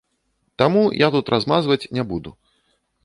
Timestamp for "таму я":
0.61-1.07